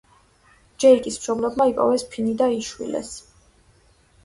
[0.83, 3.15] ჯეიკის მშობლებმა იპოვეს ფინი, და იშვილეს.